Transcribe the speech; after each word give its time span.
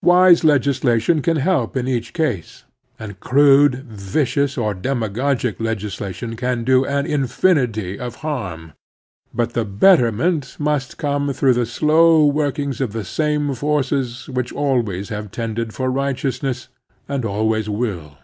Wise 0.00 0.44
legislation 0.44 1.20
can 1.20 1.36
help 1.36 1.76
in 1.76 1.86
each 1.86 2.14
case, 2.14 2.64
and 2.98 3.20
crude, 3.20 3.84
vicious, 3.86 4.56
or 4.56 4.72
demagogic 4.72 5.60
legislation 5.60 6.36
can 6.36 6.64
do 6.64 6.86
an 6.86 7.04
infinity 7.04 7.98
of 7.98 8.14
harm. 8.24 8.72
But 9.34 9.52
the 9.52 9.66
betterment 9.66 10.56
must 10.58 10.96
come 10.96 11.34
through 11.34 11.52
the 11.52 11.66
slow 11.66 12.24
workings 12.24 12.80
of 12.80 12.94
the 12.94 13.04
same 13.04 13.52
forces 13.54 14.26
which 14.30 14.54
always 14.54 15.10
have 15.10 15.30
tended 15.30 15.74
for 15.74 15.90
righteousness, 15.90 16.68
and 17.06 17.26
always 17.26 17.68
will. 17.68 18.16